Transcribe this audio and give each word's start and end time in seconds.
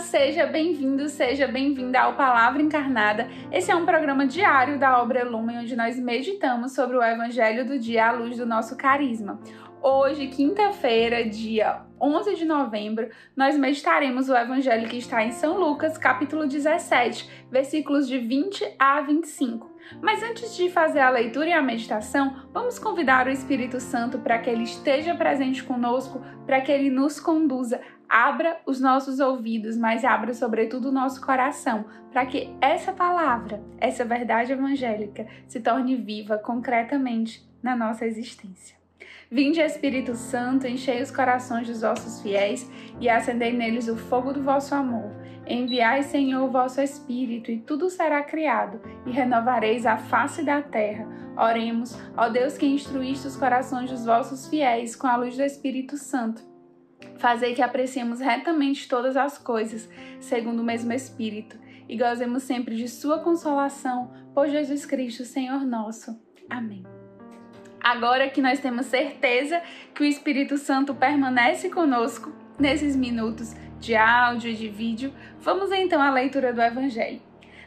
seja 0.00 0.46
bem-vindo, 0.46 1.08
seja 1.08 1.48
bem-vinda 1.48 2.00
ao 2.00 2.14
Palavra 2.14 2.60
Encarnada. 2.60 3.28
Esse 3.50 3.70
é 3.70 3.76
um 3.76 3.86
programa 3.86 4.26
diário 4.26 4.78
da 4.78 5.00
obra 5.00 5.24
Lumen, 5.24 5.60
onde 5.60 5.74
nós 5.74 5.98
meditamos 5.98 6.74
sobre 6.74 6.96
o 6.96 7.02
Evangelho 7.02 7.64
do 7.64 7.78
dia 7.78 8.08
à 8.08 8.12
luz 8.12 8.36
do 8.36 8.44
nosso 8.44 8.76
carisma. 8.76 9.40
Hoje, 9.82 10.26
quinta-feira, 10.26 11.24
dia 11.24 11.82
11 12.00 12.34
de 12.34 12.44
novembro, 12.44 13.08
nós 13.34 13.56
meditaremos 13.56 14.28
o 14.28 14.36
evangelho 14.36 14.88
que 14.88 14.96
está 14.96 15.24
em 15.24 15.30
São 15.30 15.58
Lucas, 15.58 15.96
capítulo 15.96 16.46
17, 16.46 17.46
versículos 17.50 18.08
de 18.08 18.18
20 18.18 18.74
a 18.78 19.00
25. 19.02 19.75
Mas 20.00 20.22
antes 20.22 20.56
de 20.56 20.70
fazer 20.70 21.00
a 21.00 21.10
leitura 21.10 21.48
e 21.48 21.52
a 21.52 21.62
meditação, 21.62 22.48
vamos 22.52 22.78
convidar 22.78 23.26
o 23.26 23.30
Espírito 23.30 23.80
Santo 23.80 24.18
para 24.18 24.38
que 24.38 24.50
ele 24.50 24.64
esteja 24.64 25.14
presente 25.14 25.62
conosco, 25.62 26.20
para 26.44 26.60
que 26.60 26.72
ele 26.72 26.90
nos 26.90 27.20
conduza. 27.20 27.80
Abra 28.08 28.60
os 28.64 28.80
nossos 28.80 29.18
ouvidos, 29.18 29.76
mas 29.76 30.04
abra 30.04 30.32
sobretudo 30.32 30.88
o 30.88 30.92
nosso 30.92 31.20
coração, 31.24 31.86
para 32.12 32.24
que 32.24 32.54
essa 32.60 32.92
palavra, 32.92 33.62
essa 33.78 34.04
verdade 34.04 34.52
evangélica, 34.52 35.26
se 35.48 35.60
torne 35.60 35.96
viva 35.96 36.38
concretamente 36.38 37.44
na 37.62 37.74
nossa 37.74 38.06
existência. 38.06 38.76
Vinde, 39.28 39.60
Espírito 39.60 40.14
Santo, 40.14 40.68
enchei 40.68 41.02
os 41.02 41.10
corações 41.10 41.66
dos 41.66 41.80
vossos 41.80 42.22
fiéis 42.22 42.70
e 43.00 43.08
acendei 43.08 43.52
neles 43.52 43.88
o 43.88 43.96
fogo 43.96 44.32
do 44.32 44.40
vosso 44.40 44.72
amor. 44.72 45.10
Enviai, 45.48 46.02
Senhor, 46.02 46.42
o 46.42 46.50
vosso 46.50 46.80
Espírito, 46.80 47.52
e 47.52 47.58
tudo 47.58 47.88
será 47.88 48.22
criado, 48.22 48.80
e 49.06 49.10
renovareis 49.10 49.86
a 49.86 49.96
face 49.96 50.42
da 50.42 50.60
terra. 50.60 51.06
Oremos, 51.36 51.96
ó 52.16 52.28
Deus 52.28 52.58
que 52.58 52.66
instruíste 52.66 53.28
os 53.28 53.36
corações 53.36 53.90
dos 53.90 54.04
vossos 54.04 54.48
fiéis 54.48 54.96
com 54.96 55.06
a 55.06 55.16
luz 55.16 55.36
do 55.36 55.44
Espírito 55.44 55.96
Santo. 55.96 56.42
Fazei 57.18 57.54
que 57.54 57.62
apreciemos 57.62 58.20
retamente 58.20 58.88
todas 58.88 59.16
as 59.16 59.38
coisas, 59.38 59.88
segundo 60.18 60.60
o 60.60 60.64
mesmo 60.64 60.92
Espírito, 60.92 61.56
e 61.88 61.96
gozemos 61.96 62.42
sempre 62.42 62.74
de 62.74 62.88
Sua 62.88 63.20
consolação, 63.20 64.10
por 64.34 64.48
Jesus 64.48 64.84
Cristo, 64.84 65.24
Senhor 65.24 65.64
nosso. 65.64 66.18
Amém. 66.50 66.84
Agora 67.80 68.28
que 68.28 68.42
nós 68.42 68.58
temos 68.58 68.86
certeza 68.86 69.62
que 69.94 70.02
o 70.02 70.06
Espírito 70.06 70.58
Santo 70.58 70.92
permanece 70.92 71.70
conosco 71.70 72.32
nesses 72.58 72.96
minutos 72.96 73.54
de 73.80 73.94
áudio 73.94 74.50
e 74.50 74.54
de 74.54 74.68
vídeo, 74.68 75.12
vamos 75.40 75.70
então 75.72 76.00
à 76.00 76.10
leitura 76.10 76.52
do 76.52 76.60
Evangelho. 76.60 77.20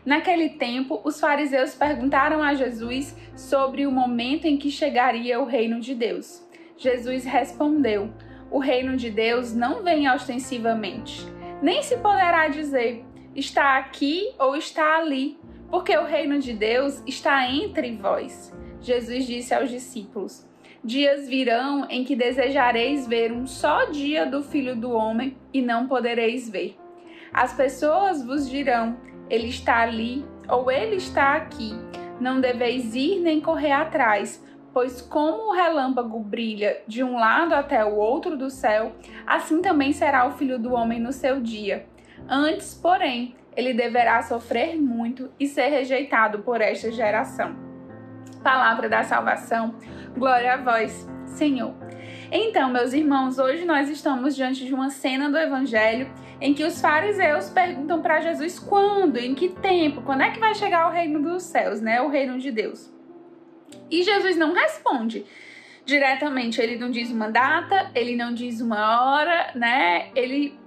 Naquele 0.05 0.49
tempo, 0.49 1.02
os 1.03 1.19
fariseus 1.19 1.75
perguntaram 1.75 2.41
a 2.41 2.53
Jesus 2.53 3.15
sobre 3.35 3.85
o 3.85 3.91
momento 3.91 4.45
em 4.45 4.57
que 4.57 4.71
chegaria 4.71 5.39
o 5.39 5.45
reino 5.45 5.80
de 5.80 5.93
Deus. 5.93 6.47
Jesus 6.77 7.25
respondeu: 7.25 8.09
O 8.49 8.59
reino 8.59 8.95
de 8.95 9.09
Deus 9.09 9.53
não 9.53 9.83
vem 9.83 10.09
ostensivamente, 10.09 11.25
nem 11.61 11.83
se 11.83 11.97
poderá 11.97 12.47
dizer 12.47 13.05
está 13.35 13.77
aqui 13.77 14.33
ou 14.39 14.55
está 14.55 14.97
ali, 14.97 15.37
porque 15.69 15.95
o 15.95 16.05
reino 16.05 16.39
de 16.39 16.53
Deus 16.53 17.02
está 17.05 17.49
entre 17.49 17.95
vós. 17.95 18.53
Jesus 18.81 19.25
disse 19.25 19.53
aos 19.53 19.69
discípulos: 19.69 20.48
Dias 20.81 21.27
virão 21.27 21.85
em 21.89 22.05
que 22.05 22.16
desejareis 22.16 23.05
ver 23.05 23.33
um 23.33 23.45
só 23.45 23.85
dia 23.85 24.25
do 24.25 24.41
Filho 24.41 24.77
do 24.77 24.91
Homem 24.91 25.36
e 25.53 25.61
não 25.61 25.88
podereis 25.88 26.49
ver. 26.49 26.77
As 27.33 27.53
pessoas 27.53 28.23
vos 28.23 28.49
dirão: 28.49 28.95
Ele 29.30 29.47
está 29.47 29.81
ali 29.81 30.25
ou 30.47 30.71
ele 30.71 30.95
está 30.95 31.36
aqui. 31.36 31.73
Não 32.19 32.39
deveis 32.39 32.95
ir 32.95 33.19
nem 33.19 33.41
correr 33.41 33.73
atrás, 33.73 34.44
pois 34.73 35.02
como 35.02 35.49
o 35.49 35.53
relâmpago 35.53 36.17
brilha 36.19 36.81
de 36.88 37.03
um 37.03 37.16
lado 37.16 37.53
até 37.53 37.83
o 37.83 37.95
outro 37.95 38.37
do 38.37 38.49
céu, 38.49 38.93
assim 39.27 39.61
também 39.61 39.92
será 39.92 40.27
o 40.27 40.32
Filho 40.32 40.58
do 40.58 40.73
Homem 40.73 40.99
no 40.99 41.11
seu 41.11 41.42
dia. 41.42 41.86
Antes, 42.27 42.73
porém, 42.73 43.36
ele 43.55 43.73
deverá 43.73 44.21
sofrer 44.21 44.77
muito 44.77 45.30
e 45.37 45.45
ser 45.45 45.67
rejeitado 45.67 46.39
por 46.39 46.61
esta 46.61 46.89
geração 46.89 47.68
palavra 48.44 48.89
da 48.89 49.04
salvação. 49.04 49.76
Glória 50.17 50.54
a 50.54 50.58
vós, 50.58 51.08
Senhor. 51.26 51.73
Então, 52.32 52.70
meus 52.70 52.94
irmãos, 52.94 53.39
hoje 53.39 53.66
nós 53.66 53.89
estamos 53.89 54.36
diante 54.36 54.66
de 54.66 54.73
uma 54.73 54.89
cena 54.89 55.30
do 55.30 55.38
Evangelho 55.38 56.11
em 56.39 56.54
que 56.54 56.64
os 56.64 56.80
fariseus 56.80 57.50
perguntam 57.50 58.02
para 58.02 58.22
Jesus 58.22 58.60
quando, 58.60 59.17
em 59.17 59.33
que 59.36 59.50
tempo, 59.50 60.02
quando 60.02 60.22
é 60.22 60.32
que 60.32 60.39
vai 60.39 60.54
chegar 60.55 60.88
o 60.88 60.92
reino 60.92 61.22
dos 61.22 61.44
céus, 61.44 61.82
né? 61.82 62.02
O 62.02 62.08
reino 62.08 62.38
de 62.39 62.52
Deus. 62.52 62.94
E 63.89 64.04
Jesus 64.04 64.38
não 64.38 64.54
responde 64.54 65.26
diretamente, 65.86 66.61
ele 66.61 66.77
não 66.77 66.92
diz 66.92 67.10
uma 67.10 67.30
data, 67.30 67.89
ele 67.95 68.16
não 68.16 68.33
diz 68.33 68.61
uma 68.61 69.02
hora, 69.02 69.52
né? 69.56 70.11
Ele 70.16 70.58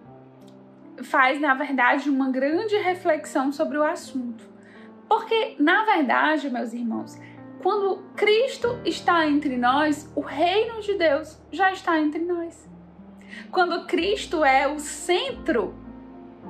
faz, 1.04 1.40
na 1.40 1.54
verdade, 1.54 2.10
uma 2.10 2.30
grande 2.30 2.76
reflexão 2.76 3.52
sobre 3.52 3.78
o 3.78 3.84
assunto. 3.84 4.44
Porque, 5.08 5.56
na 5.58 5.84
verdade, 5.84 6.50
meus 6.50 6.72
irmãos, 6.72 7.18
quando 7.62 8.02
Cristo 8.16 8.80
está 8.84 9.24
entre 9.26 9.56
nós, 9.56 10.10
o 10.16 10.20
reino 10.20 10.80
de 10.80 10.94
Deus 10.94 11.40
já 11.52 11.72
está 11.72 12.00
entre 12.00 12.20
nós. 12.20 12.68
Quando 13.52 13.86
Cristo 13.86 14.44
é 14.44 14.66
o 14.66 14.80
centro, 14.80 15.72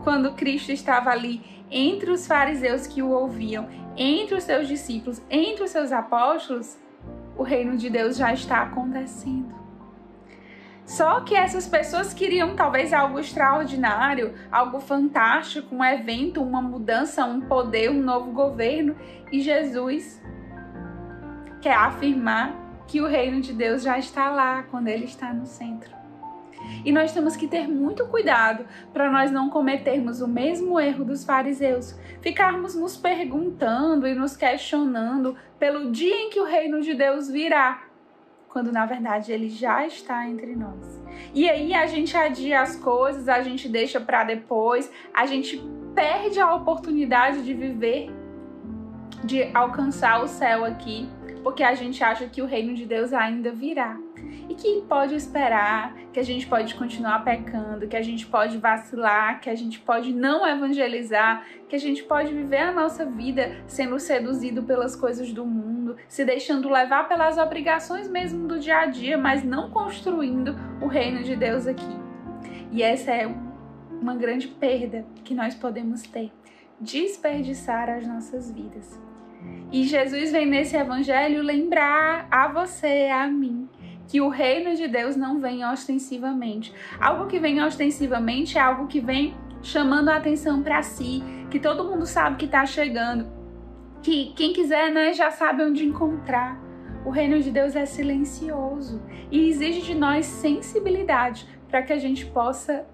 quando 0.02 0.32
Cristo 0.32 0.72
estava 0.72 1.10
ali 1.10 1.64
entre 1.70 2.10
os 2.10 2.26
fariseus 2.26 2.86
que 2.86 3.02
o 3.02 3.10
ouviam, 3.10 3.68
entre 3.94 4.34
os 4.34 4.44
seus 4.44 4.66
discípulos, 4.66 5.22
entre 5.28 5.62
os 5.62 5.70
seus 5.70 5.92
apóstolos, 5.92 6.78
o 7.36 7.42
reino 7.42 7.76
de 7.76 7.90
Deus 7.90 8.16
já 8.16 8.32
está 8.32 8.62
acontecendo. 8.62 9.54
Só 10.86 11.20
que 11.20 11.34
essas 11.34 11.68
pessoas 11.68 12.14
queriam 12.14 12.56
talvez 12.56 12.92
algo 12.92 13.18
extraordinário, 13.18 14.34
algo 14.50 14.80
fantástico, 14.80 15.74
um 15.74 15.84
evento, 15.84 16.42
uma 16.42 16.62
mudança, 16.62 17.24
um 17.24 17.42
poder, 17.42 17.90
um 17.90 18.02
novo 18.02 18.32
governo, 18.32 18.96
e 19.30 19.40
Jesus 19.40 20.21
quer 21.62 21.74
afirmar 21.74 22.54
que 22.88 23.00
o 23.00 23.06
reino 23.06 23.40
de 23.40 23.52
Deus 23.52 23.82
já 23.82 23.98
está 23.98 24.30
lá 24.30 24.64
quando 24.64 24.88
ele 24.88 25.04
está 25.04 25.32
no 25.32 25.46
centro. 25.46 25.90
E 26.84 26.92
nós 26.92 27.12
temos 27.12 27.36
que 27.36 27.48
ter 27.48 27.66
muito 27.66 28.06
cuidado 28.06 28.66
para 28.92 29.10
nós 29.10 29.30
não 29.30 29.48
cometermos 29.48 30.20
o 30.20 30.28
mesmo 30.28 30.78
erro 30.78 31.04
dos 31.04 31.24
fariseus, 31.24 31.98
ficarmos 32.20 32.74
nos 32.74 32.96
perguntando 32.96 34.06
e 34.06 34.14
nos 34.14 34.36
questionando 34.36 35.36
pelo 35.58 35.90
dia 35.90 36.14
em 36.14 36.30
que 36.30 36.40
o 36.40 36.44
reino 36.44 36.80
de 36.80 36.94
Deus 36.94 37.28
virá, 37.28 37.84
quando 38.48 38.70
na 38.70 38.84
verdade 38.84 39.32
ele 39.32 39.48
já 39.48 39.86
está 39.86 40.28
entre 40.28 40.54
nós. 40.54 41.02
E 41.34 41.48
aí 41.48 41.74
a 41.74 41.86
gente 41.86 42.16
adia 42.16 42.60
as 42.60 42.76
coisas, 42.76 43.28
a 43.28 43.42
gente 43.42 43.68
deixa 43.68 44.00
para 44.00 44.24
depois, 44.24 44.90
a 45.14 45.26
gente 45.26 45.62
perde 45.94 46.40
a 46.40 46.54
oportunidade 46.54 47.42
de 47.44 47.54
viver, 47.54 48.10
de 49.24 49.50
alcançar 49.54 50.22
o 50.22 50.28
céu 50.28 50.64
aqui 50.64 51.08
porque 51.42 51.62
a 51.62 51.74
gente 51.74 52.02
acha 52.02 52.26
que 52.26 52.40
o 52.40 52.46
reino 52.46 52.74
de 52.74 52.86
Deus 52.86 53.12
ainda 53.12 53.50
virá 53.50 53.98
e 54.48 54.54
que 54.54 54.82
pode 54.88 55.14
esperar, 55.14 55.94
que 56.12 56.20
a 56.20 56.22
gente 56.22 56.46
pode 56.46 56.74
continuar 56.74 57.24
pecando, 57.24 57.86
que 57.86 57.96
a 57.96 58.02
gente 58.02 58.26
pode 58.26 58.58
vacilar, 58.58 59.40
que 59.40 59.50
a 59.50 59.54
gente 59.54 59.80
pode 59.80 60.12
não 60.12 60.46
evangelizar, 60.46 61.46
que 61.68 61.76
a 61.76 61.78
gente 61.78 62.02
pode 62.04 62.32
viver 62.32 62.58
a 62.58 62.72
nossa 62.72 63.04
vida 63.04 63.62
sendo 63.66 63.98
seduzido 63.98 64.62
pelas 64.62 64.94
coisas 64.94 65.32
do 65.32 65.44
mundo, 65.44 65.96
se 66.08 66.24
deixando 66.24 66.68
levar 66.68 67.08
pelas 67.08 67.38
obrigações 67.38 68.08
mesmo 68.08 68.46
do 68.46 68.58
dia 68.58 68.78
a 68.78 68.86
dia, 68.86 69.18
mas 69.18 69.42
não 69.42 69.70
construindo 69.70 70.54
o 70.80 70.86
reino 70.86 71.22
de 71.22 71.34
Deus 71.34 71.66
aqui. 71.66 71.96
E 72.70 72.82
essa 72.82 73.10
é 73.10 73.26
uma 73.90 74.14
grande 74.14 74.48
perda 74.48 75.04
que 75.24 75.34
nós 75.34 75.54
podemos 75.54 76.02
ter, 76.02 76.32
desperdiçar 76.80 77.88
as 77.88 78.06
nossas 78.06 78.50
vidas. 78.50 79.11
E 79.72 79.84
Jesus 79.84 80.30
vem 80.30 80.46
nesse 80.46 80.76
evangelho 80.76 81.42
lembrar 81.42 82.26
a 82.30 82.48
você, 82.48 83.08
a 83.10 83.26
mim, 83.26 83.68
que 84.06 84.20
o 84.20 84.28
reino 84.28 84.76
de 84.76 84.86
Deus 84.86 85.16
não 85.16 85.40
vem 85.40 85.64
ostensivamente. 85.64 86.72
Algo 87.00 87.26
que 87.26 87.38
vem 87.38 87.62
ostensivamente 87.62 88.58
é 88.58 88.60
algo 88.60 88.86
que 88.86 89.00
vem 89.00 89.34
chamando 89.62 90.10
a 90.10 90.16
atenção 90.16 90.62
para 90.62 90.82
si, 90.82 91.22
que 91.50 91.58
todo 91.58 91.84
mundo 91.84 92.04
sabe 92.04 92.36
que 92.36 92.44
está 92.44 92.66
chegando, 92.66 93.26
que 94.02 94.32
quem 94.34 94.52
quiser, 94.52 94.90
né, 94.90 95.12
já 95.12 95.30
sabe 95.30 95.62
onde 95.62 95.86
encontrar. 95.86 96.60
O 97.06 97.10
reino 97.10 97.40
de 97.40 97.50
Deus 97.50 97.74
é 97.74 97.86
silencioso 97.86 99.02
e 99.30 99.48
exige 99.48 99.82
de 99.82 99.94
nós 99.94 100.26
sensibilidade 100.26 101.48
para 101.68 101.82
que 101.82 101.92
a 101.92 101.98
gente 101.98 102.26
possa 102.26 102.86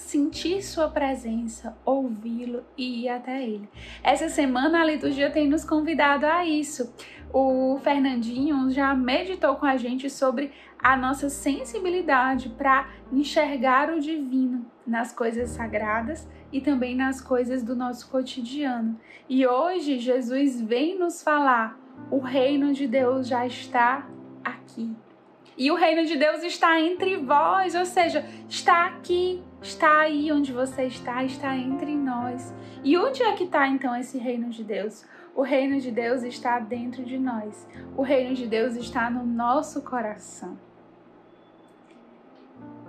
sentir 0.00 0.62
sua 0.62 0.88
presença, 0.88 1.76
ouvi-lo 1.84 2.64
e 2.76 3.04
ir 3.04 3.08
até 3.10 3.42
ele. 3.42 3.68
Essa 4.02 4.28
semana 4.28 4.80
a 4.80 4.84
liturgia 4.84 5.30
tem 5.30 5.48
nos 5.48 5.64
convidado 5.64 6.26
a 6.26 6.44
isso. 6.44 6.92
O 7.32 7.78
Fernandinho 7.84 8.70
já 8.70 8.92
meditou 8.94 9.54
com 9.56 9.66
a 9.66 9.76
gente 9.76 10.10
sobre 10.10 10.52
a 10.78 10.96
nossa 10.96 11.28
sensibilidade 11.28 12.48
para 12.48 12.88
enxergar 13.12 13.90
o 13.90 14.00
divino 14.00 14.66
nas 14.86 15.12
coisas 15.12 15.50
sagradas 15.50 16.26
e 16.50 16.60
também 16.60 16.96
nas 16.96 17.20
coisas 17.20 17.62
do 17.62 17.76
nosso 17.76 18.10
cotidiano. 18.10 18.98
E 19.28 19.46
hoje 19.46 19.98
Jesus 19.98 20.60
vem 20.60 20.98
nos 20.98 21.22
falar: 21.22 21.78
o 22.10 22.18
reino 22.18 22.72
de 22.72 22.88
Deus 22.88 23.28
já 23.28 23.46
está 23.46 24.08
aqui. 24.42 24.90
E 25.56 25.70
o 25.70 25.74
reino 25.74 26.06
de 26.06 26.16
Deus 26.16 26.42
está 26.42 26.80
entre 26.80 27.18
vós, 27.18 27.74
ou 27.74 27.84
seja, 27.84 28.24
está 28.48 28.86
aqui, 28.86 29.42
está 29.62 30.00
aí 30.00 30.32
onde 30.32 30.52
você 30.52 30.84
está, 30.84 31.22
está 31.24 31.56
entre 31.56 31.94
nós. 31.94 32.54
E 32.82 32.96
onde 32.96 33.22
é 33.22 33.32
que 33.32 33.44
está 33.44 33.68
então 33.68 33.94
esse 33.96 34.18
reino 34.18 34.50
de 34.50 34.64
Deus? 34.64 35.04
O 35.34 35.42
reino 35.42 35.78
de 35.80 35.90
Deus 35.90 36.22
está 36.22 36.58
dentro 36.58 37.04
de 37.04 37.18
nós. 37.18 37.66
O 37.96 38.02
reino 38.02 38.34
de 38.34 38.46
Deus 38.46 38.74
está 38.74 39.10
no 39.10 39.24
nosso 39.24 39.82
coração. 39.82 40.58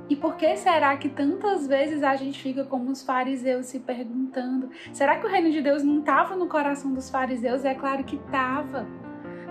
E 0.10 0.16
por 0.16 0.36
que 0.36 0.58
será 0.58 0.98
que 0.98 1.08
tantas 1.08 1.68
vezes 1.68 2.04
a 2.04 2.16
gente 2.18 2.42
fica 2.42 2.66
como 2.66 2.92
os 2.92 3.02
fariseus 3.02 3.68
se 3.68 3.80
perguntando: 3.80 4.70
será 4.92 5.18
que 5.18 5.26
o 5.26 5.30
reino 5.30 5.52
de 5.52 5.62
Deus 5.62 5.84
não 5.84 6.00
estava 6.00 6.36
no 6.36 6.48
coração 6.48 6.94
dos 6.94 7.10
fariseus? 7.10 7.64
É 7.64 7.74
claro 7.74 8.04
que 8.04 8.18
estava. 8.18 8.86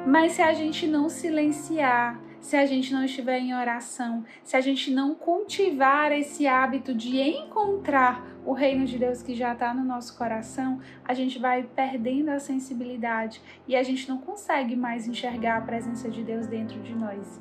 Mas 0.06 0.32
se 0.32 0.42
a 0.42 0.52
gente 0.52 0.86
não 0.86 1.08
silenciar, 1.08 2.20
se 2.40 2.56
a 2.56 2.66
gente 2.66 2.92
não 2.92 3.04
estiver 3.04 3.38
em 3.38 3.54
oração, 3.54 4.24
se 4.42 4.56
a 4.56 4.60
gente 4.60 4.90
não 4.90 5.14
cultivar 5.14 6.10
esse 6.12 6.46
hábito 6.46 6.94
de 6.94 7.20
encontrar 7.20 8.24
o 8.44 8.52
reino 8.52 8.86
de 8.86 8.98
Deus 8.98 9.22
que 9.22 9.34
já 9.34 9.52
está 9.52 9.74
no 9.74 9.84
nosso 9.84 10.16
coração, 10.16 10.80
a 11.04 11.12
gente 11.12 11.38
vai 11.38 11.62
perdendo 11.62 12.30
a 12.30 12.38
sensibilidade 12.38 13.40
e 13.68 13.76
a 13.76 13.82
gente 13.82 14.08
não 14.08 14.18
consegue 14.18 14.74
mais 14.74 15.06
enxergar 15.06 15.58
a 15.58 15.60
presença 15.60 16.08
de 16.08 16.22
Deus 16.22 16.46
dentro 16.46 16.80
de 16.80 16.94
nós. 16.94 17.40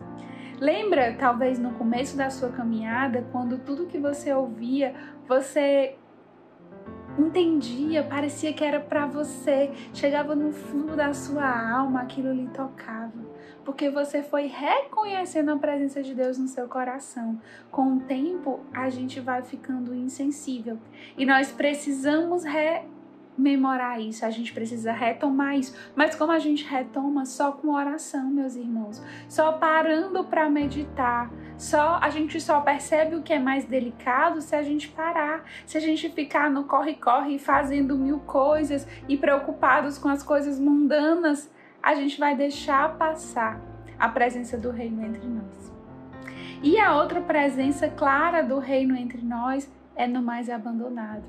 Lembra, 0.59 1.15
talvez 1.17 1.57
no 1.57 1.71
começo 1.75 2.17
da 2.17 2.29
sua 2.29 2.49
caminhada, 2.49 3.25
quando 3.31 3.57
tudo 3.59 3.87
que 3.87 3.97
você 3.97 4.33
ouvia, 4.33 4.93
você 5.25 5.95
entendia, 7.17 8.03
parecia 8.03 8.53
que 8.53 8.63
era 8.63 8.79
para 8.79 9.05
você, 9.05 9.71
chegava 9.93 10.35
no 10.35 10.51
fundo 10.51 10.95
da 10.95 11.13
sua 11.13 11.71
alma, 11.71 12.01
aquilo 12.01 12.33
lhe 12.33 12.47
tocava, 12.47 13.11
porque 13.65 13.89
você 13.89 14.21
foi 14.21 14.47
reconhecendo 14.47 15.51
a 15.51 15.57
presença 15.57 16.01
de 16.01 16.13
Deus 16.13 16.37
no 16.37 16.47
seu 16.47 16.67
coração. 16.67 17.39
Com 17.71 17.97
o 17.97 17.99
tempo, 18.01 18.59
a 18.73 18.89
gente 18.89 19.19
vai 19.19 19.41
ficando 19.41 19.93
insensível. 19.93 20.77
E 21.17 21.25
nós 21.25 21.51
precisamos 21.51 22.43
re 22.43 22.83
memorar 23.39 23.99
isso, 23.99 24.25
a 24.25 24.29
gente 24.29 24.53
precisa 24.53 24.91
retomar 24.91 25.55
isso. 25.55 25.75
Mas 25.95 26.15
como 26.15 26.31
a 26.31 26.39
gente 26.39 26.65
retoma 26.65 27.25
só 27.25 27.51
com 27.51 27.73
oração, 27.73 28.29
meus 28.29 28.55
irmãos, 28.55 29.01
só 29.27 29.53
parando 29.53 30.23
para 30.23 30.49
meditar, 30.49 31.31
só 31.57 31.99
a 32.01 32.09
gente 32.09 32.39
só 32.39 32.61
percebe 32.61 33.15
o 33.15 33.23
que 33.23 33.33
é 33.33 33.39
mais 33.39 33.65
delicado 33.65 34.41
se 34.41 34.55
a 34.55 34.61
gente 34.61 34.89
parar, 34.89 35.43
se 35.65 35.77
a 35.77 35.81
gente 35.81 36.09
ficar 36.09 36.49
no 36.49 36.65
corre-corre 36.65 37.39
fazendo 37.39 37.97
mil 37.97 38.19
coisas 38.19 38.87
e 39.07 39.17
preocupados 39.17 39.97
com 39.97 40.09
as 40.09 40.21
coisas 40.21 40.59
mundanas, 40.59 41.49
a 41.81 41.95
gente 41.95 42.19
vai 42.19 42.35
deixar 42.35 42.97
passar 42.97 43.61
a 43.97 44.07
presença 44.07 44.57
do 44.57 44.71
reino 44.71 45.03
entre 45.05 45.27
nós. 45.27 45.73
E 46.61 46.77
a 46.77 46.95
outra 46.95 47.21
presença 47.21 47.89
clara 47.89 48.41
do 48.41 48.59
reino 48.59 48.95
entre 48.95 49.21
nós 49.21 49.71
é 49.95 50.05
no 50.07 50.21
mais 50.21 50.49
abandonado, 50.49 51.23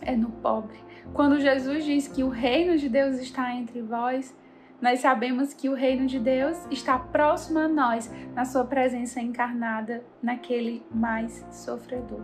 é 0.00 0.16
no 0.16 0.30
pobre, 0.30 0.78
quando 1.12 1.40
Jesus 1.40 1.84
diz 1.84 2.08
que 2.08 2.22
o 2.22 2.28
reino 2.28 2.76
de 2.76 2.88
Deus 2.88 3.16
está 3.18 3.54
entre 3.54 3.82
vós, 3.82 4.34
nós 4.80 5.00
sabemos 5.00 5.52
que 5.52 5.68
o 5.68 5.74
reino 5.74 6.06
de 6.06 6.20
Deus 6.20 6.56
está 6.70 6.98
próximo 6.98 7.58
a 7.58 7.66
nós, 7.66 8.10
na 8.34 8.44
sua 8.44 8.64
presença 8.64 9.20
encarnada, 9.20 10.04
naquele 10.22 10.84
mais 10.94 11.44
sofredor. 11.50 12.22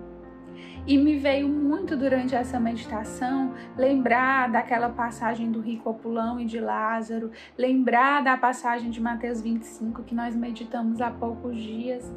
E 0.87 0.97
me 0.97 1.17
veio 1.17 1.49
muito 1.49 1.97
durante 1.97 2.35
essa 2.35 2.61
meditação 2.61 3.55
lembrar 3.77 4.51
daquela 4.51 4.89
passagem 4.89 5.51
do 5.51 5.61
rico 5.61 5.91
opulão 5.91 6.39
e 6.39 6.45
de 6.45 6.61
Lázaro, 6.61 7.33
lembrar 7.59 8.23
da 8.23 8.37
passagem 8.37 8.91
de 8.91 9.01
Mateus 9.01 9.41
25 9.41 10.03
que 10.05 10.15
nós 10.15 10.37
meditamos 10.37 11.01
há 11.01 11.11
poucos 11.11 11.57
dias. 11.57 12.13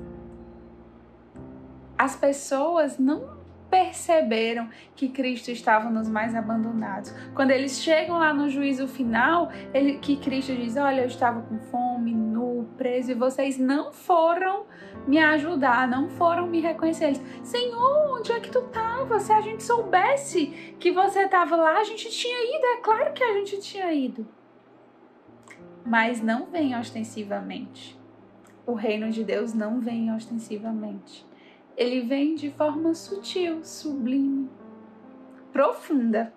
As 1.98 2.16
pessoas 2.16 3.00
não 3.00 3.37
perceberam 3.70 4.70
que 4.96 5.10
Cristo 5.10 5.52
estava 5.52 5.90
nos 5.90 6.08
mais 6.08 6.34
abandonados. 6.36 7.14
Quando 7.34 7.52
eles 7.52 7.82
chegam 7.82 8.18
lá 8.18 8.34
no 8.34 8.50
juízo 8.50 8.88
final, 8.88 9.52
ele, 9.74 10.00
que 10.00 10.18
Cristo 10.18 10.56
diz: 10.56 10.76
Olha, 10.78 11.02
eu 11.02 11.08
estava 11.08 11.42
com 11.42 11.60
fome, 11.60 12.14
nu, 12.14 12.70
preso, 12.78 13.12
e 13.12 13.16
vocês 13.16 13.58
não 13.58 13.92
foram 13.92 14.66
me 15.08 15.18
ajudar, 15.18 15.88
não 15.88 16.10
foram 16.10 16.48
me 16.48 16.60
reconhecer. 16.60 17.06
Eles, 17.06 17.22
Senhor, 17.44 18.18
onde 18.18 18.32
é 18.32 18.40
que 18.40 18.50
tu 18.50 18.60
estava? 18.60 19.20
Se 19.20 19.32
a 19.32 19.42
gente 19.42 19.64
soubesse 19.64 20.76
que 20.80 20.92
você 20.92 21.22
estava 21.24 21.56
lá, 21.56 21.78
a 21.78 21.84
gente 21.84 22.10
tinha 22.10 22.58
ido. 22.58 22.66
É 22.66 22.78
claro 22.78 23.14
que 23.14 23.24
a 23.24 23.34
gente 23.34 23.60
tinha 23.62 23.92
ido. 23.94 24.28
Mas 25.86 26.22
não 26.22 26.48
vem 26.48 26.78
ostensivamente. 26.78 27.98
O 28.66 28.74
reino 28.74 29.10
de 29.10 29.24
Deus 29.24 29.54
não 29.54 29.80
vem 29.80 30.14
ostensivamente 30.14 31.26
ele 31.78 32.02
vem 32.02 32.34
de 32.34 32.50
forma 32.50 32.96
sutil, 32.96 33.64
sublime, 33.64 34.50
profunda, 35.54 36.34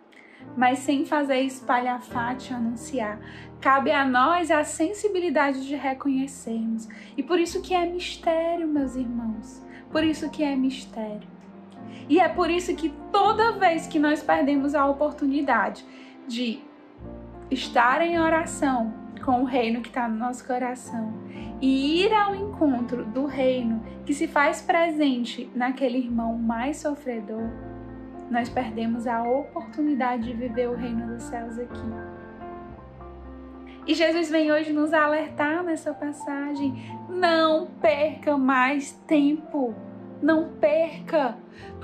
mas 0.54 0.80
sem 0.80 1.06
fazer 1.06 1.40
espalhafate 1.40 2.52
anunciar. 2.52 3.18
Cabe 3.58 3.90
a 3.90 4.04
nós 4.04 4.50
a 4.50 4.62
sensibilidade 4.64 5.66
de 5.66 5.74
reconhecermos. 5.74 6.86
E 7.16 7.22
por 7.22 7.40
isso 7.40 7.62
que 7.62 7.74
é 7.74 7.86
mistério, 7.86 8.68
meus 8.68 8.96
irmãos. 8.96 9.64
Por 9.90 10.04
isso 10.04 10.30
que 10.30 10.44
é 10.44 10.54
mistério. 10.54 11.28
E 12.08 12.20
é 12.20 12.28
por 12.28 12.50
isso 12.50 12.74
que 12.76 12.90
toda 13.10 13.52
vez 13.52 13.86
que 13.86 13.98
nós 13.98 14.22
perdemos 14.22 14.74
a 14.74 14.86
oportunidade 14.86 15.84
de 16.28 16.60
estar 17.50 18.02
em 18.02 18.18
oração 18.20 18.99
com 19.20 19.42
o 19.42 19.44
reino 19.44 19.80
que 19.80 19.88
está 19.88 20.08
no 20.08 20.16
nosso 20.16 20.46
coração 20.46 21.12
e 21.60 22.04
ir 22.04 22.12
ao 22.12 22.34
encontro 22.34 23.04
do 23.04 23.26
reino 23.26 23.82
que 24.04 24.14
se 24.14 24.26
faz 24.26 24.62
presente 24.62 25.50
naquele 25.54 25.98
irmão 25.98 26.36
mais 26.36 26.78
sofredor, 26.78 27.50
nós 28.30 28.48
perdemos 28.48 29.06
a 29.06 29.22
oportunidade 29.22 30.24
de 30.24 30.32
viver 30.32 30.68
o 30.68 30.74
reino 30.74 31.06
dos 31.06 31.22
céus 31.24 31.58
aqui. 31.58 31.80
E 33.86 33.94
Jesus 33.94 34.30
vem 34.30 34.52
hoje 34.52 34.72
nos 34.72 34.92
alertar 34.92 35.62
nessa 35.64 35.92
passagem: 35.92 36.74
não 37.08 37.66
perca 37.80 38.38
mais 38.38 38.92
tempo, 39.06 39.74
não 40.22 40.52
perca. 40.52 41.36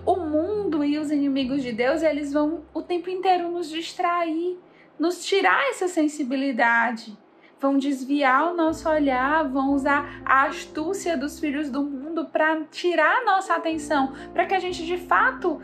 O 0.05 0.17
mundo 0.17 0.85
e 0.85 0.99
os 0.99 1.11
inimigos 1.11 1.65
de 1.65 1.73
Deus, 1.73 2.03
eles 2.03 2.33
vão 2.33 2.63
o 2.73 2.81
tempo 2.81 3.11
inteiro 3.11 3.51
nos 3.51 3.69
distrair, 3.69 4.57
nos 4.97 5.27
tirar 5.27 5.69
essa 5.71 5.89
sensibilidade 5.89 7.19
vão 7.61 7.79
desviar 7.79 8.53
o 8.53 8.57
nosso 8.57 8.89
olhar, 8.89 9.49
vão 9.49 9.73
usar 9.73 10.21
a 10.25 10.45
astúcia 10.45 11.17
dos 11.17 11.41
filhos 11.41 11.71
do 11.71 11.83
mundo 11.83 12.27
para 12.27 12.65
tirar 12.65 13.25
nossa 13.25 13.55
atenção, 13.55 14.13
para 14.33 14.47
que 14.47 14.55
a 14.55 14.59
gente 14.59 14.85
de 14.85 14.97
fato 14.97 15.61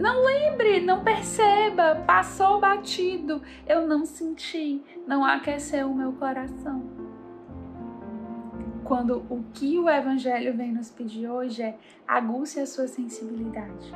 não 0.00 0.24
lembre, 0.24 0.80
não 0.80 1.02
perceba, 1.02 2.02
passou 2.06 2.60
batido, 2.60 3.42
eu 3.66 3.86
não 3.86 4.06
senti, 4.06 4.82
não 5.06 5.24
aqueceu 5.24 5.90
o 5.90 5.94
meu 5.94 6.12
coração. 6.12 6.82
Quando 8.84 9.24
o 9.28 9.44
que 9.52 9.78
o 9.78 9.88
Evangelho 9.88 10.56
vem 10.56 10.72
nos 10.72 10.90
pedir 10.90 11.28
hoje 11.28 11.62
é 11.62 11.76
aguce 12.08 12.58
a 12.58 12.66
sua 12.66 12.88
sensibilidade. 12.88 13.92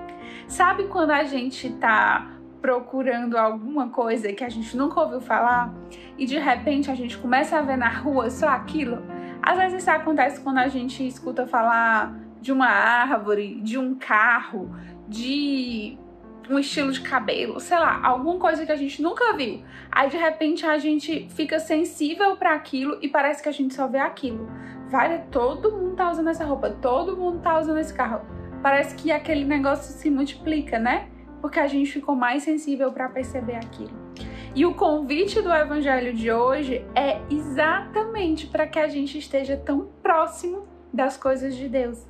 Sabe 0.47 0.87
quando 0.89 1.11
a 1.11 1.25
gente 1.25 1.73
tá 1.75 2.31
procurando 2.65 3.37
alguma 3.37 3.91
coisa 3.91 4.33
que 4.33 4.43
a 4.43 4.49
gente 4.49 4.75
nunca 4.75 4.99
ouviu 4.99 5.21
falar 5.21 5.75
e 6.17 6.25
de 6.25 6.39
repente 6.39 6.91
a 6.91 6.95
gente 6.95 7.19
começa 7.19 7.59
a 7.59 7.61
ver 7.61 7.77
na 7.77 7.91
rua 7.91 8.31
só 8.31 8.49
aquilo. 8.49 9.03
Às 9.43 9.59
vezes 9.59 9.83
isso 9.83 9.91
acontece 9.91 10.41
quando 10.41 10.57
a 10.57 10.69
gente 10.69 11.07
escuta 11.07 11.47
falar 11.47 12.19
de 12.41 12.51
uma 12.51 12.67
árvore, 12.67 13.61
de 13.61 13.77
um 13.77 13.95
carro, 13.95 14.75
de 15.07 15.99
um 16.49 16.59
estilo 16.59 16.91
de 16.91 17.03
cabelo, 17.03 17.61
sei 17.61 17.79
lá, 17.79 18.01
alguma 18.03 18.39
coisa 18.39 18.65
que 18.65 18.73
a 18.73 18.77
gente 18.77 19.03
nunca 19.03 19.37
viu. 19.37 19.63
Aí 19.93 20.09
de 20.09 20.17
repente 20.17 20.65
a 20.65 20.79
gente 20.79 21.29
fica 21.35 21.59
sensível 21.59 22.35
para 22.39 22.55
aquilo 22.55 22.97
e 23.03 23.09
parece 23.09 23.43
que 23.43 23.49
a 23.51 23.53
gente 23.53 23.75
só 23.75 23.87
vê 23.87 23.99
aquilo. 23.99 24.49
Vale, 24.89 25.19
todo 25.31 25.71
mundo 25.71 25.97
tá 25.97 26.11
usando 26.11 26.31
essa 26.31 26.47
roupa, 26.47 26.71
todo 26.71 27.15
mundo 27.15 27.41
tá 27.41 27.61
usando 27.61 27.79
esse 27.79 27.93
carro. 27.93 28.23
Parece 28.63 28.95
que 28.95 29.13
aquele 29.13 29.45
negócio 29.45 29.93
se 29.93 30.09
multiplica, 30.09 30.79
né? 30.79 31.09
Porque 31.45 31.61
a 31.61 31.67
gente 31.67 31.93
ficou 31.93 32.17
mais 32.17 32.43
sensível 32.43 32.91
para 32.91 33.07
perceber 33.07 33.57
aquilo. 33.57 33.93
E 34.55 34.65
o 34.65 34.73
convite 34.73 35.43
do 35.43 35.53
evangelho 35.53 36.15
de 36.15 36.33
hoje 36.33 36.83
é 36.95 37.21
exatamente 37.31 38.47
para 38.47 38.67
que 38.67 38.79
a 38.79 38.89
gente 38.89 39.19
esteja 39.19 39.55
tão 39.55 39.91
próximo 40.03 40.67
das 40.91 41.19
coisas 41.19 41.55
de 41.55 41.69
Deus, 41.69 42.03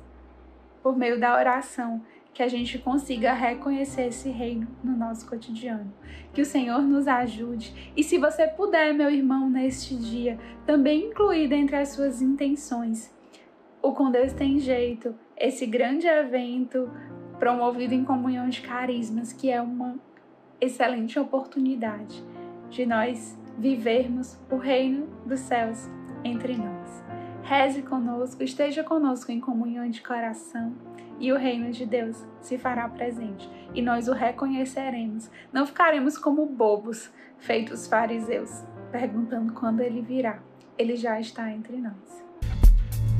por 0.81 0.95
meio 0.95 1.19
da 1.19 1.35
oração, 1.35 2.01
que 2.33 2.41
a 2.41 2.47
gente 2.47 2.79
consiga 2.79 3.33
reconhecer 3.33 4.07
esse 4.07 4.29
reino 4.29 4.69
no 4.81 4.95
nosso 4.95 5.27
cotidiano. 5.27 5.93
Que 6.33 6.41
o 6.41 6.45
Senhor 6.45 6.81
nos 6.81 7.05
ajude. 7.05 7.91
E 7.93 8.05
se 8.05 8.17
você 8.17 8.47
puder, 8.47 8.93
meu 8.93 9.11
irmão, 9.11 9.49
neste 9.49 9.97
dia, 9.97 10.39
também 10.65 11.07
incluir 11.07 11.49
dentre 11.49 11.75
as 11.75 11.89
suas 11.89 12.21
intenções 12.21 13.13
o 13.85 13.91
Com 13.91 14.09
Deus 14.09 14.33
Tem 14.33 14.57
Jeito, 14.57 15.13
esse 15.37 15.67
grande 15.67 16.07
evento 16.07 16.89
promovido 17.39 17.93
em 17.93 18.03
comunhão 18.03 18.49
de 18.49 18.61
carismas, 18.61 19.33
que 19.33 19.49
é 19.49 19.61
uma 19.61 19.95
excelente 20.59 21.19
oportunidade 21.19 22.23
de 22.69 22.85
nós 22.85 23.37
vivermos 23.57 24.37
o 24.49 24.57
reino 24.57 25.07
dos 25.25 25.39
céus 25.41 25.89
entre 26.23 26.55
nós. 26.57 27.03
Reze 27.43 27.83
conosco, 27.83 28.43
esteja 28.43 28.83
conosco 28.83 29.31
em 29.31 29.39
comunhão 29.39 29.89
de 29.89 30.01
coração 30.01 30.73
e 31.19 31.31
o 31.31 31.37
reino 31.37 31.71
de 31.71 31.85
Deus 31.85 32.25
se 32.41 32.57
fará 32.57 32.89
presente 32.89 33.49
e 33.73 33.81
nós 33.81 34.07
o 34.07 34.13
reconheceremos. 34.13 35.29
Não 35.53 35.65
ficaremos 35.65 36.17
como 36.17 36.45
bobos, 36.45 37.11
feitos 37.37 37.87
fariseus, 37.87 38.63
perguntando 38.91 39.53
quando 39.53 39.81
ele 39.81 40.01
virá. 40.01 40.39
Ele 40.77 40.95
já 40.95 41.19
está 41.19 41.51
entre 41.51 41.77
nós. 41.77 42.25